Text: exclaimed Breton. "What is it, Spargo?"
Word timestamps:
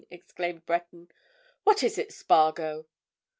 exclaimed 0.09 0.65
Breton. 0.65 1.09
"What 1.63 1.83
is 1.83 1.99
it, 1.99 2.11
Spargo?" 2.11 2.87